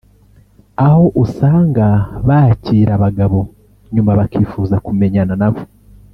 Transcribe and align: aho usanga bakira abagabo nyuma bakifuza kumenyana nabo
aho 0.85 1.03
usanga 1.23 1.85
bakira 2.27 2.91
abagabo 2.97 3.39
nyuma 3.93 4.11
bakifuza 4.19 4.75
kumenyana 4.85 5.33
nabo 5.41 5.61